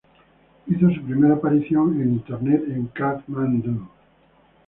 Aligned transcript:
Hizo 0.65 0.89
su 0.89 1.01
primera 1.03 1.35
aparición 1.35 2.01
en 2.01 2.13
internet 2.13 2.63
en 2.69 2.87
"Cat 2.87 3.21
Man 3.27 3.61
Do". 3.61 3.87